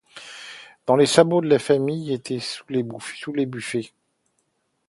Tous 0.87 0.95
les 0.95 1.05
sabots 1.05 1.41
de 1.41 1.47
la 1.47 1.59
famille 1.59 2.11
étaient 2.11 2.39
sous 2.39 2.63
le 2.71 3.45
buffet. 3.45 3.91